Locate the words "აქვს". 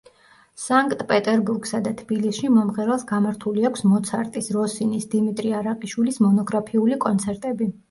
3.71-3.87